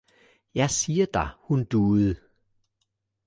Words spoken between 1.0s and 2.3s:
dig, hun duede!